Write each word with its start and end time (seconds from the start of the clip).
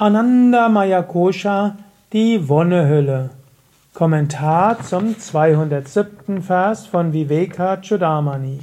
Anandamaya 0.00 1.02
Kosha, 1.02 1.76
die 2.14 2.48
Wonnehülle. 2.48 3.28
Kommentar 3.92 4.80
zum 4.80 5.18
207. 5.18 6.40
Vers 6.40 6.86
von 6.86 7.12
Viveka 7.12 7.76
Chudamani. 7.82 8.60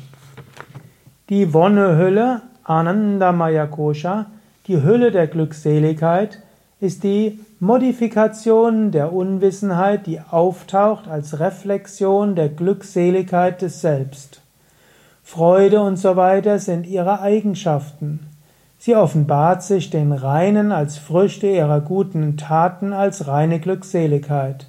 Die 1.30 1.54
Wonnehülle 1.54 2.42
Anandamaya 2.64 3.68
Kosha, 3.68 4.26
die 4.66 4.82
Hülle 4.82 5.12
der 5.12 5.28
Glückseligkeit, 5.28 6.42
ist 6.80 7.04
die 7.04 7.40
Modifikation 7.60 8.90
der 8.90 9.14
Unwissenheit, 9.14 10.08
die 10.08 10.20
auftaucht 10.20 11.08
als 11.08 11.40
Reflexion 11.40 12.36
der 12.36 12.50
Glückseligkeit 12.50 13.62
des 13.62 13.82
Selbst. 13.82 14.42
Freude 15.24 15.82
und 15.82 15.98
so 15.98 16.16
weiter 16.16 16.58
sind 16.58 16.88
ihre 16.88 17.22
Eigenschaften. 17.22 18.22
Sie 18.80 18.96
offenbart 18.96 19.64
sich 19.64 19.90
den 19.90 20.12
Reinen 20.12 20.72
als 20.72 20.98
Früchte 20.98 21.48
ihrer 21.48 21.82
guten 21.82 22.38
Taten 22.38 22.94
als 22.94 23.28
reine 23.28 23.60
Glückseligkeit. 23.60 24.68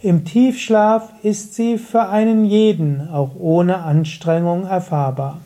Im 0.00 0.24
Tiefschlaf 0.24 1.10
ist 1.22 1.54
sie 1.54 1.78
für 1.78 2.08
einen 2.08 2.44
jeden, 2.44 3.08
auch 3.10 3.34
ohne 3.36 3.78
Anstrengung, 3.78 4.66
erfahrbar. 4.66 5.40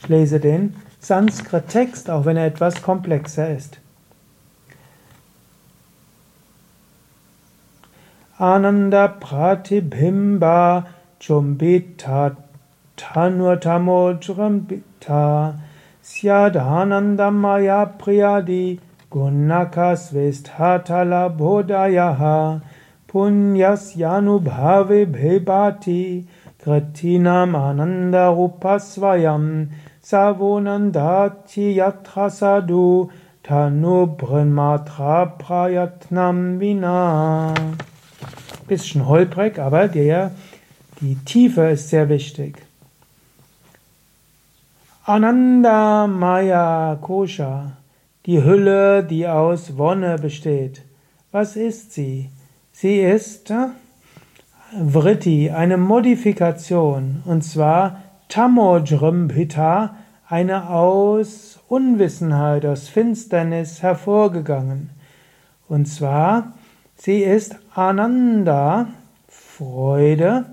Ich 0.00 0.08
lese 0.08 0.40
den 0.40 0.74
Sanskrit-Text, 1.00 2.10
auch 2.10 2.24
wenn 2.24 2.36
er 2.36 2.46
etwas 2.46 2.82
komplexer 2.82 3.54
ist. 3.54 3.78
Ananda 8.38 9.08
Pratibhimba 9.08 10.86
Chumbita 11.20 12.36
Tanurtamojrambita 12.96 15.54
Syadhanandamaya 16.06 17.98
Priyadi 17.98 18.78
Gunakas 19.10 20.12
Vesthatala 20.14 21.36
Bodhayaha 21.36 22.62
Punyas 23.08 23.96
Yanubhave 23.96 25.04
Bhebati 25.10 26.24
Kritinam 26.62 27.56
Ananda 27.56 28.30
Rupasvayam 28.30 29.68
Savonandati 30.00 31.74
Yatra 31.74 32.30
Sadhu 32.30 33.10
Tanu 33.42 34.16
Brahmatra 34.16 35.36
Prayatnam 35.36 36.60
Vina. 36.60 37.52
Bisschen 38.68 39.08
holprig, 39.08 39.58
aber 39.58 39.88
der, 39.88 40.30
die 41.00 41.16
Tiefe 41.24 41.70
ist 41.70 41.90
sehr 41.90 42.08
wichtig. 42.08 42.65
Ananda 45.08 46.08
Maya 46.08 46.98
Kosha, 47.00 47.76
die 48.26 48.42
Hülle, 48.42 49.04
die 49.04 49.28
aus 49.28 49.78
Wonne 49.78 50.18
besteht. 50.18 50.82
Was 51.30 51.54
ist 51.54 51.92
sie? 51.92 52.28
Sie 52.72 52.98
ist 52.98 53.52
äh, 53.52 53.68
Vritti, 54.84 55.52
eine 55.52 55.76
Modifikation, 55.76 57.22
und 57.24 57.42
zwar 57.42 58.02
Tamojrimbhita, 58.28 59.94
eine 60.28 60.70
aus 60.70 61.60
Unwissenheit, 61.68 62.66
aus 62.66 62.88
Finsternis 62.88 63.84
hervorgegangen. 63.84 64.90
Und 65.68 65.86
zwar, 65.86 66.54
sie 66.96 67.20
ist 67.20 67.54
Ananda, 67.76 68.88
Freude, 69.28 70.46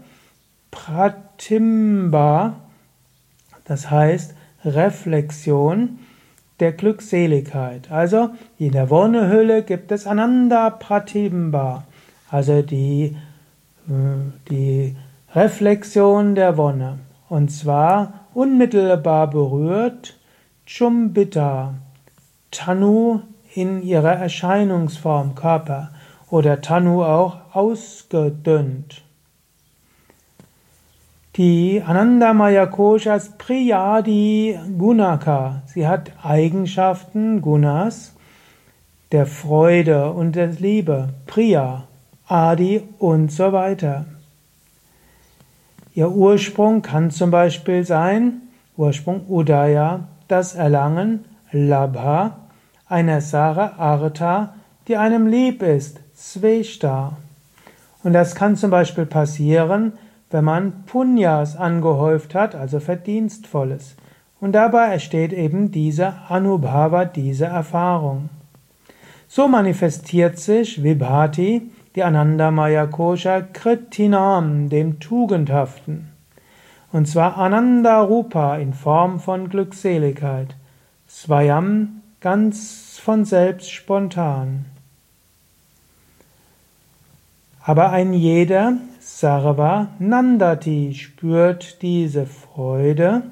Pratimba, 0.70 2.58
das 3.66 3.90
heißt 3.90 4.36
Reflexion 4.66 6.00
der 6.60 6.72
Glückseligkeit. 6.72 7.92
Also 7.92 8.30
in 8.58 8.72
der 8.72 8.90
Wonnehülle 8.90 9.64
gibt 9.64 9.92
es 9.92 10.08
Ananda 10.08 10.70
Pratimba, 10.70 11.86
also 12.30 12.62
die, 12.62 13.18
äh, 13.88 14.50
die 14.50 14.96
Reflexion 15.34 16.36
der 16.36 16.58
Wonne. 16.58 17.00
Und 17.30 17.50
zwar 17.50 18.28
unmittelbar 18.34 19.30
berührt 19.30 20.20
Chumbita, 20.66 21.74
Tanu 22.52 23.22
in 23.56 23.82
ihrer 23.82 24.14
Erscheinungsform, 24.14 25.36
Körper, 25.36 25.92
oder 26.30 26.62
Tanu 26.62 27.04
auch 27.04 27.38
ausgedünnt. 27.54 29.03
Die 31.36 31.82
Anandamaya 31.84 32.68
Kosha 32.68 33.16
ist 33.16 33.40
Priyadi 33.40 34.56
Gunaka. 34.78 35.64
Sie 35.66 35.88
hat 35.88 36.12
Eigenschaften, 36.22 37.42
Gunas, 37.42 38.14
der 39.12 39.26
Freude 39.26 40.12
und 40.12 40.36
der 40.36 40.50
Liebe, 40.50 41.10
Priya, 41.26 41.86
Adi 42.28 42.84
und 43.00 43.32
so 43.32 43.52
weiter. 43.52 44.06
Ihr 45.96 46.12
Ursprung 46.12 46.84
kann 46.84 47.10
zum 47.10 47.32
Beispiel 47.32 47.84
sein, 47.84 48.44
Ursprung 48.78 49.26
Udaya, 49.28 50.02
das 50.28 50.54
Erlangen, 50.54 51.26
Labha, 51.52 52.38
einer 52.88 53.22
Sache, 53.22 53.80
Artha, 53.80 54.54
die 54.88 54.98
einem 54.98 55.26
lieb 55.26 55.64
ist, 55.64 56.00
Sveshta. 56.16 57.18
Und 58.04 58.14
das 58.14 58.36
kann 58.36 58.56
zum 58.56 58.70
Beispiel 58.70 59.08
passieren, 59.08 59.94
wenn 60.34 60.44
man 60.44 60.84
Punyas 60.86 61.56
angehäuft 61.56 62.34
hat, 62.34 62.56
also 62.56 62.80
Verdienstvolles. 62.80 63.96
Und 64.42 64.54
dabei 64.54 64.94
entsteht 64.94 65.32
eben 65.32 65.72
diese 65.72 66.14
Anubhava, 66.28 67.06
diese 67.06 67.46
Erfahrung. 67.46 68.30
So 69.28 69.48
manifestiert 69.48 70.40
sich 70.40 70.84
Vibhati, 70.84 71.72
die 71.96 72.04
Anandamaya 72.04 72.88
Kosha, 72.88 73.42
Kritinam, 73.42 74.70
dem 74.70 75.00
Tugendhaften. 75.00 76.10
Und 76.92 77.08
zwar 77.08 77.38
Ananda 77.38 78.02
Rupa 78.02 78.58
in 78.58 78.74
Form 78.74 79.20
von 79.20 79.50
Glückseligkeit. 79.50 80.56
Swayam 81.08 82.02
ganz 82.22 83.00
von 83.04 83.26
selbst 83.26 83.72
spontan. 83.72 84.66
Aber 87.64 87.92
ein 87.92 88.14
jeder 88.14 88.74
Sarva 89.06 89.90
Nandati 90.00 90.94
spürt 90.94 91.82
diese 91.82 92.26
Freude. 92.26 93.24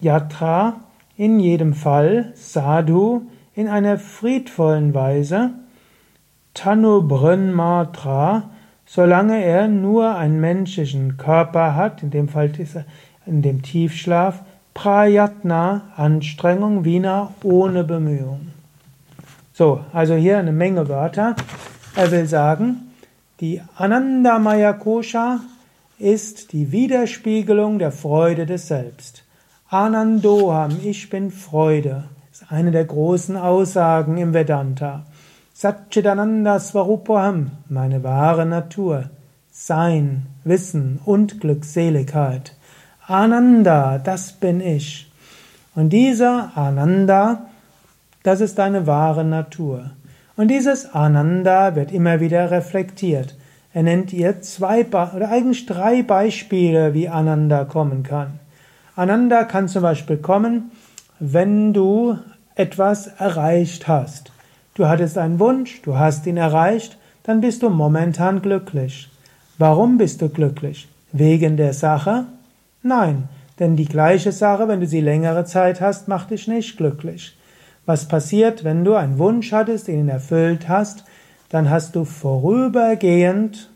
Yatra 0.00 0.80
in 1.18 1.38
jedem 1.40 1.74
Fall, 1.74 2.32
Sadhu 2.34 3.22
in 3.54 3.68
einer 3.68 3.98
friedvollen 3.98 4.94
Weise, 4.94 5.50
Tanu 6.54 7.02
Brahmatra, 7.02 8.48
solange 8.86 9.44
er 9.44 9.68
nur 9.68 10.16
einen 10.16 10.40
menschlichen 10.40 11.18
Körper 11.18 11.74
hat, 11.74 12.02
in 12.02 12.10
dem 12.10 12.28
Fall 12.30 12.50
in 13.26 13.42
dem 13.42 13.60
Tiefschlaf, 13.60 14.40
Prayatna, 14.72 15.82
Anstrengung, 15.96 16.86
Vina, 16.86 17.34
ohne 17.42 17.84
Bemühung. 17.84 18.52
So, 19.52 19.84
also 19.92 20.14
hier 20.14 20.38
eine 20.38 20.52
Menge 20.52 20.88
Wörter. 20.88 21.36
Er 21.94 22.10
will 22.10 22.26
sagen, 22.26 22.87
die 23.40 23.62
Anandamaya 23.76 24.72
Kosha 24.72 25.40
ist 25.98 26.52
die 26.52 26.72
Widerspiegelung 26.72 27.78
der 27.78 27.92
Freude 27.92 28.46
des 28.46 28.66
Selbst. 28.66 29.22
Anandoham, 29.68 30.76
ich 30.82 31.08
bin 31.08 31.30
Freude, 31.30 32.04
ist 32.32 32.50
eine 32.50 32.72
der 32.72 32.84
großen 32.84 33.36
Aussagen 33.36 34.16
im 34.16 34.34
Vedanta. 34.34 35.04
Satchitananda 35.54 36.58
Svarupoham, 36.58 37.52
meine 37.68 38.02
wahre 38.02 38.44
Natur, 38.44 39.10
Sein, 39.52 40.26
Wissen 40.42 40.98
und 41.04 41.40
Glückseligkeit. 41.40 42.56
Ananda, 43.06 43.98
das 43.98 44.32
bin 44.32 44.60
ich. 44.60 45.12
Und 45.76 45.90
dieser 45.90 46.56
Ananda, 46.56 47.46
das 48.24 48.40
ist 48.40 48.58
deine 48.58 48.88
wahre 48.88 49.24
Natur. 49.24 49.92
Und 50.38 50.52
dieses 50.52 50.94
Ananda 50.94 51.74
wird 51.74 51.90
immer 51.90 52.20
wieder 52.20 52.52
reflektiert. 52.52 53.34
Er 53.74 53.82
nennt 53.82 54.12
ihr 54.12 54.40
zwei 54.40 54.86
oder 54.86 55.30
eigentlich 55.30 55.66
drei 55.66 56.04
Beispiele, 56.04 56.94
wie 56.94 57.08
Ananda 57.08 57.64
kommen 57.64 58.04
kann. 58.04 58.38
Ananda 58.94 59.42
kann 59.42 59.66
zum 59.66 59.82
Beispiel 59.82 60.16
kommen, 60.16 60.70
wenn 61.18 61.72
du 61.72 62.18
etwas 62.54 63.08
erreicht 63.08 63.88
hast. 63.88 64.30
Du 64.74 64.86
hattest 64.86 65.18
einen 65.18 65.40
Wunsch, 65.40 65.82
du 65.82 65.98
hast 65.98 66.24
ihn 66.24 66.36
erreicht, 66.36 66.98
dann 67.24 67.40
bist 67.40 67.64
du 67.64 67.68
momentan 67.68 68.40
glücklich. 68.40 69.10
Warum 69.58 69.98
bist 69.98 70.22
du 70.22 70.28
glücklich? 70.28 70.86
Wegen 71.10 71.56
der 71.56 71.72
Sache? 71.72 72.26
Nein, 72.84 73.28
denn 73.58 73.74
die 73.74 73.86
gleiche 73.86 74.30
Sache, 74.30 74.68
wenn 74.68 74.78
du 74.78 74.86
sie 74.86 75.00
längere 75.00 75.46
Zeit 75.46 75.80
hast, 75.80 76.06
macht 76.06 76.30
dich 76.30 76.46
nicht 76.46 76.76
glücklich. 76.76 77.36
Was 77.88 78.06
passiert, 78.06 78.64
wenn 78.64 78.84
du 78.84 78.96
einen 78.96 79.16
Wunsch 79.16 79.50
hattest, 79.50 79.88
ihn 79.88 80.10
erfüllt 80.10 80.68
hast, 80.68 81.04
dann 81.48 81.70
hast 81.70 81.96
du 81.96 82.04
vorübergehend 82.04 83.70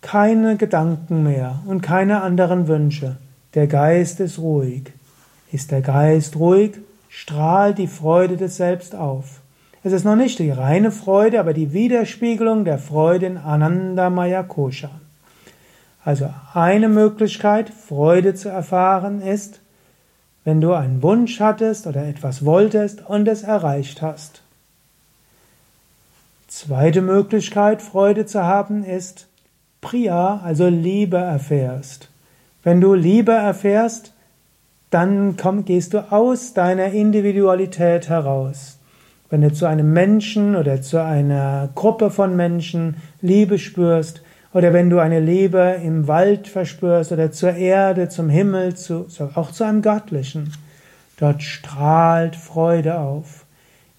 keine 0.00 0.56
Gedanken 0.56 1.24
mehr 1.24 1.58
und 1.66 1.80
keine 1.80 2.22
anderen 2.22 2.68
Wünsche. 2.68 3.16
Der 3.54 3.66
Geist 3.66 4.20
ist 4.20 4.38
ruhig. 4.38 4.92
Ist 5.50 5.72
der 5.72 5.80
Geist 5.80 6.36
ruhig, 6.36 6.76
strahlt 7.08 7.78
die 7.78 7.88
Freude 7.88 8.36
des 8.36 8.58
Selbst 8.58 8.94
auf. 8.94 9.40
Es 9.82 9.90
ist 9.90 10.04
noch 10.04 10.14
nicht 10.14 10.38
die 10.38 10.52
reine 10.52 10.92
Freude, 10.92 11.40
aber 11.40 11.52
die 11.52 11.72
Widerspiegelung 11.72 12.64
der 12.64 12.78
Freude 12.78 13.26
in 13.26 13.38
Anandamaya 13.38 14.44
Kosha. 14.44 14.90
Also 16.04 16.30
eine 16.52 16.88
Möglichkeit, 16.88 17.70
Freude 17.70 18.36
zu 18.36 18.50
erfahren, 18.50 19.20
ist, 19.20 19.58
wenn 20.44 20.60
du 20.60 20.72
einen 20.74 21.02
Wunsch 21.02 21.40
hattest 21.40 21.86
oder 21.86 22.06
etwas 22.06 22.44
wolltest 22.44 23.04
und 23.06 23.26
es 23.26 23.42
erreicht 23.42 24.02
hast. 24.02 24.42
Zweite 26.48 27.02
Möglichkeit, 27.02 27.82
Freude 27.82 28.26
zu 28.26 28.44
haben, 28.44 28.84
ist 28.84 29.26
Priya, 29.80 30.40
also 30.44 30.68
Liebe 30.68 31.16
erfährst. 31.16 32.08
Wenn 32.62 32.80
du 32.80 32.94
Liebe 32.94 33.32
erfährst, 33.32 34.12
dann 34.90 35.36
komm, 35.36 35.64
gehst 35.64 35.92
du 35.92 36.12
aus 36.12 36.54
deiner 36.54 36.86
Individualität 36.92 38.08
heraus. 38.08 38.78
Wenn 39.28 39.40
du 39.40 39.52
zu 39.52 39.66
einem 39.66 39.92
Menschen 39.92 40.54
oder 40.54 40.80
zu 40.80 41.02
einer 41.02 41.70
Gruppe 41.74 42.10
von 42.10 42.36
Menschen 42.36 42.98
Liebe 43.20 43.58
spürst, 43.58 44.22
oder 44.54 44.72
wenn 44.72 44.88
du 44.88 45.00
eine 45.00 45.18
Liebe 45.18 45.80
im 45.82 46.06
Wald 46.06 46.46
verspürst 46.46 47.10
oder 47.10 47.32
zur 47.32 47.54
Erde, 47.54 48.08
zum 48.08 48.30
Himmel, 48.30 48.74
zu, 48.76 49.06
auch 49.34 49.50
zu 49.50 49.64
einem 49.64 49.82
Göttlichen, 49.82 50.52
dort 51.18 51.42
strahlt 51.42 52.36
Freude 52.36 52.98
auf. 52.98 53.44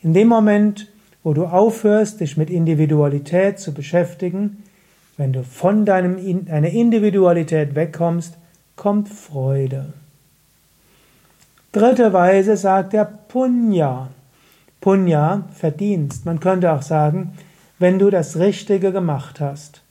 In 0.02 0.14
dem 0.14 0.30
Moment, 0.30 0.88
wo 1.24 1.34
du 1.34 1.46
aufhörst, 1.46 2.22
dich 2.22 2.38
mit 2.38 2.50
Individualität 2.50 3.60
zu 3.60 3.74
beschäftigen, 3.74 4.64
wenn 5.18 5.34
du 5.34 5.44
von 5.44 5.86
deinem, 5.86 6.46
deiner 6.46 6.70
Individualität 6.70 7.76
wegkommst, 7.76 8.38
kommt 8.78 9.10
Freude. 9.10 9.94
Dritte 11.74 12.14
Weise 12.14 12.56
sagt 12.56 12.94
er 12.94 13.04
Punya. 13.04 14.10
Punya, 14.80 15.44
Verdienst. 15.54 16.26
Man 16.26 16.40
könnte 16.40 16.72
auch 16.72 16.82
sagen, 16.82 17.34
wenn 17.78 18.00
du 18.00 18.10
das 18.10 18.38
Richtige 18.38 18.94
gemacht 18.94 19.42
hast. 19.42 19.82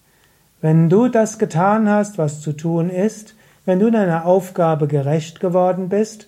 Wenn 0.65 0.89
du 0.89 1.09
das 1.09 1.39
getan 1.39 1.91
hast, 1.91 2.17
was 2.17 2.41
zu 2.41 2.55
tun 2.55 2.89
ist, 2.89 3.35
wenn 3.67 3.81
du 3.81 3.91
deiner 3.91 4.25
Aufgabe 4.25 4.87
gerecht 4.89 5.39
geworden 5.39 5.91
bist, 5.91 6.27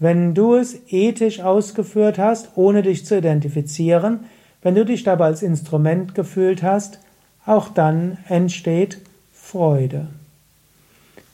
wenn 0.00 0.34
du 0.34 0.56
es 0.56 0.76
ethisch 0.88 1.38
ausgeführt 1.38 2.18
hast, 2.18 2.48
ohne 2.56 2.82
dich 2.82 3.06
zu 3.06 3.16
identifizieren, 3.16 4.24
wenn 4.60 4.74
du 4.74 4.84
dich 4.84 5.04
dabei 5.04 5.26
als 5.26 5.40
Instrument 5.44 6.16
gefühlt 6.16 6.64
hast, 6.64 6.98
auch 7.46 7.68
dann 7.68 8.18
entsteht 8.28 8.98
Freude. 9.32 10.08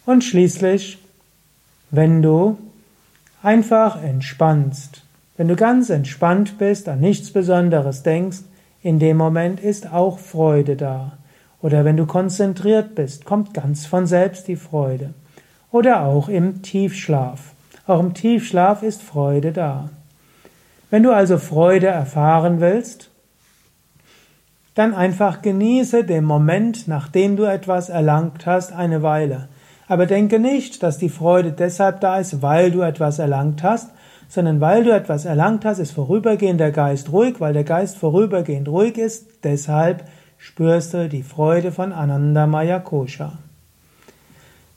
Und 0.04 0.22
schließlich, 0.22 0.98
wenn 1.90 2.20
du 2.20 2.58
einfach 3.42 4.04
entspannst, 4.04 5.00
wenn 5.38 5.48
du 5.48 5.56
ganz 5.56 5.88
entspannt 5.88 6.58
bist, 6.58 6.86
an 6.90 7.00
nichts 7.00 7.32
Besonderes 7.32 8.02
denkst, 8.02 8.40
in 8.82 8.98
dem 8.98 9.16
Moment 9.16 9.58
ist 9.58 9.90
auch 9.90 10.18
Freude 10.18 10.76
da. 10.76 11.16
Oder 11.62 11.84
wenn 11.84 11.96
du 11.96 12.06
konzentriert 12.06 12.94
bist, 12.94 13.24
kommt 13.24 13.54
ganz 13.54 13.86
von 13.86 14.06
selbst 14.06 14.48
die 14.48 14.56
Freude. 14.56 15.14
Oder 15.70 16.02
auch 16.02 16.28
im 16.28 16.62
Tiefschlaf. 16.62 17.52
Auch 17.86 18.00
im 18.00 18.14
Tiefschlaf 18.14 18.82
ist 18.82 19.00
Freude 19.00 19.52
da. 19.52 19.88
Wenn 20.90 21.04
du 21.04 21.12
also 21.12 21.38
Freude 21.38 21.86
erfahren 21.86 22.60
willst, 22.60 23.10
dann 24.74 24.94
einfach 24.94 25.42
genieße 25.42 26.04
den 26.04 26.24
Moment, 26.24 26.88
nachdem 26.88 27.36
du 27.36 27.44
etwas 27.44 27.88
erlangt 27.88 28.46
hast, 28.46 28.72
eine 28.72 29.02
Weile. 29.02 29.48
Aber 29.86 30.06
denke 30.06 30.38
nicht, 30.38 30.82
dass 30.82 30.98
die 30.98 31.08
Freude 31.08 31.52
deshalb 31.52 32.00
da 32.00 32.18
ist, 32.18 32.42
weil 32.42 32.70
du 32.70 32.80
etwas 32.80 33.18
erlangt 33.18 33.62
hast, 33.62 33.90
sondern 34.28 34.60
weil 34.60 34.84
du 34.84 34.90
etwas 34.90 35.26
erlangt 35.26 35.64
hast, 35.64 35.78
ist 35.78 35.92
vorübergehend 35.92 36.58
der 36.58 36.72
Geist 36.72 37.12
ruhig, 37.12 37.40
weil 37.40 37.52
der 37.52 37.64
Geist 37.64 37.98
vorübergehend 37.98 38.68
ruhig 38.68 38.96
ist, 38.96 39.26
deshalb 39.44 40.04
spürst 40.42 40.92
du 40.92 41.08
die 41.08 41.22
Freude 41.22 41.70
von 41.70 41.92
Anandamaya 41.92 42.80
Kosha. 42.80 43.38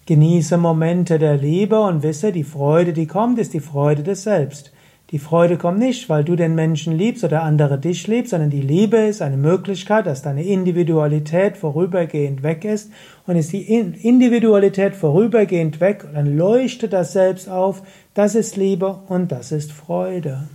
Genieße 0.06 0.58
Momente 0.58 1.18
der 1.18 1.38
Liebe 1.38 1.80
und 1.80 2.04
wisse, 2.04 2.32
die 2.32 2.44
Freude, 2.44 2.94
die 2.94 3.08
kommt, 3.08 3.40
ist 3.40 3.56
die 3.56 3.60
Freude 3.60 4.04
des 4.04 4.22
Selbst. 4.22 4.72
Die 5.10 5.18
Freude 5.18 5.58
kommt 5.58 5.80
nicht, 5.80 6.08
weil 6.08 6.24
du 6.24 6.36
den 6.36 6.54
Menschen 6.54 6.96
liebst 6.96 7.24
oder 7.24 7.42
andere 7.42 7.80
dich 7.80 8.06
liebst, 8.06 8.30
sondern 8.30 8.52
die 8.52 8.62
Liebe 8.62 8.98
ist 8.98 9.24
eine 9.24 9.38
Möglichkeit, 9.38 10.06
dass 10.06 10.22
deine 10.22 10.44
Individualität 10.44 11.58
vorübergehend 11.58 12.44
weg 12.44 12.64
ist 12.64 12.92
und 13.26 13.36
ist 13.36 13.52
die 13.52 13.64
Individualität 13.64 14.96
vorübergehend 14.96 15.80
weg, 15.80 16.06
dann 16.14 16.38
leuchtet 16.38 16.94
das 16.94 17.14
Selbst 17.14 17.50
auf, 17.50 17.82
das 18.14 18.36
ist 18.36 18.56
Liebe 18.56 19.00
und 19.08 19.32
das 19.32 19.52
ist 19.52 19.72
Freude. 19.72 20.48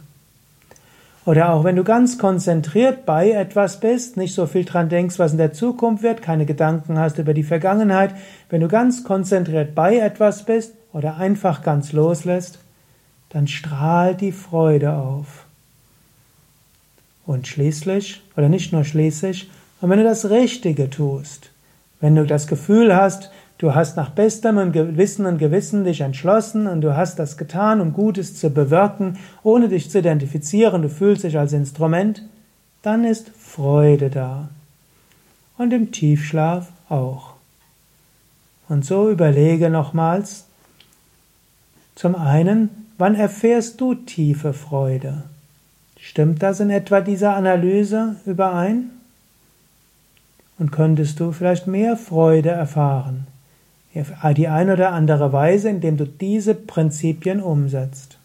Oder 1.30 1.52
auch 1.52 1.62
wenn 1.62 1.76
du 1.76 1.84
ganz 1.84 2.18
konzentriert 2.18 3.06
bei 3.06 3.30
etwas 3.30 3.78
bist, 3.78 4.16
nicht 4.16 4.34
so 4.34 4.46
viel 4.46 4.64
dran 4.64 4.88
denkst, 4.88 5.20
was 5.20 5.30
in 5.30 5.38
der 5.38 5.52
Zukunft 5.52 6.02
wird, 6.02 6.22
keine 6.22 6.44
Gedanken 6.44 6.98
hast 6.98 7.18
über 7.18 7.34
die 7.34 7.44
Vergangenheit, 7.44 8.16
wenn 8.48 8.60
du 8.60 8.66
ganz 8.66 9.04
konzentriert 9.04 9.76
bei 9.76 9.96
etwas 9.98 10.44
bist 10.44 10.74
oder 10.92 11.18
einfach 11.18 11.62
ganz 11.62 11.92
loslässt, 11.92 12.58
dann 13.28 13.46
strahlt 13.46 14.20
die 14.20 14.32
Freude 14.32 14.94
auf. 14.94 15.44
Und 17.26 17.46
schließlich, 17.46 18.22
oder 18.36 18.48
nicht 18.48 18.72
nur 18.72 18.82
schließlich, 18.82 19.48
und 19.80 19.88
wenn 19.88 20.00
du 20.00 20.04
das 20.04 20.30
Richtige 20.30 20.90
tust, 20.90 21.50
wenn 22.00 22.16
du 22.16 22.26
das 22.26 22.48
Gefühl 22.48 22.92
hast, 22.96 23.30
Du 23.60 23.74
hast 23.74 23.94
nach 23.94 24.08
bestem 24.08 24.56
Wissen 24.96 25.26
und 25.26 25.36
Gewissen 25.36 25.84
dich 25.84 26.00
entschlossen 26.00 26.66
und 26.66 26.80
du 26.80 26.96
hast 26.96 27.18
das 27.18 27.36
getan, 27.36 27.82
um 27.82 27.92
Gutes 27.92 28.34
zu 28.34 28.48
bewirken, 28.48 29.18
ohne 29.42 29.68
dich 29.68 29.90
zu 29.90 29.98
identifizieren, 29.98 30.80
du 30.80 30.88
fühlst 30.88 31.24
dich 31.24 31.36
als 31.36 31.52
Instrument, 31.52 32.22
dann 32.80 33.04
ist 33.04 33.28
Freude 33.28 34.08
da. 34.08 34.48
Und 35.58 35.74
im 35.74 35.92
Tiefschlaf 35.92 36.68
auch. 36.88 37.34
Und 38.70 38.86
so 38.86 39.10
überlege 39.10 39.68
nochmals, 39.68 40.46
zum 41.96 42.14
einen, 42.14 42.70
wann 42.96 43.14
erfährst 43.14 43.78
du 43.78 43.94
tiefe 43.94 44.54
Freude? 44.54 45.24
Stimmt 45.98 46.42
das 46.42 46.60
in 46.60 46.70
etwa 46.70 47.02
dieser 47.02 47.36
Analyse 47.36 48.16
überein? 48.24 48.88
Und 50.58 50.72
könntest 50.72 51.20
du 51.20 51.32
vielleicht 51.32 51.66
mehr 51.66 51.98
Freude 51.98 52.48
erfahren? 52.48 53.26
Die 54.34 54.48
eine 54.48 54.74
oder 54.74 54.92
andere 54.92 55.32
Weise, 55.32 55.68
indem 55.68 55.96
du 55.96 56.06
diese 56.06 56.54
Prinzipien 56.54 57.40
umsetzt. 57.42 58.19